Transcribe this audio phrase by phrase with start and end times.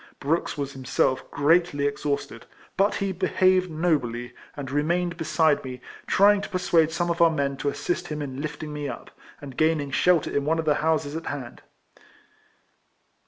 [0.19, 6.49] Brooks was himself greatly exhausted, but he behaved nobly, and remained beside me, trjang to
[6.49, 9.11] persuade some of our men to assist him in lifting me up,
[9.41, 11.61] and gaining shelter in one of the houses at hand.